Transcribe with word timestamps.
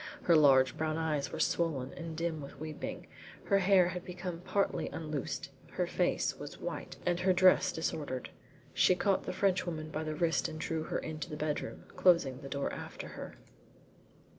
Her 0.23 0.35
large 0.35 0.77
brown 0.77 0.97
eyes 0.97 1.31
were 1.31 1.39
swollen 1.39 1.93
and 1.93 2.17
dim 2.17 2.41
with 2.41 2.59
weeping, 2.59 3.05
her 3.43 3.59
hair 3.59 3.89
had 3.89 4.03
become 4.03 4.39
partly 4.39 4.89
unloosened, 4.89 5.49
her 5.73 5.85
face 5.85 6.39
was 6.39 6.57
white 6.59 6.97
and 7.05 7.19
her 7.19 7.33
dress 7.33 7.71
disordered. 7.71 8.31
She 8.73 8.95
caught 8.95 9.25
the 9.25 9.31
Frenchwoman 9.31 9.91
by 9.91 10.03
the 10.03 10.15
wrist 10.15 10.47
and 10.47 10.59
drew 10.59 10.81
her 10.85 10.97
into 10.97 11.29
the 11.29 11.37
bedroom, 11.37 11.83
closing 11.97 12.41
the 12.41 12.49
door 12.49 12.73
after 12.73 13.09
her. 13.09 13.35